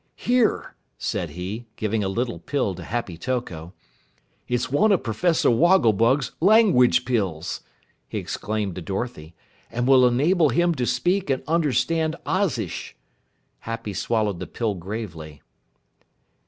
[0.17, 3.75] "Here!" said he, giving a little pill to Happy Toko.
[4.47, 7.61] "It's one of Professor Wogglebug's language pills,"
[8.07, 9.35] he exclaimed to Dorothy,
[9.69, 12.95] "and will enable him to speak and understand Ozish."
[13.59, 15.43] Happy swallowed the pill gravely.